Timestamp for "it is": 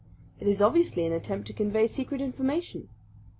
0.39-0.63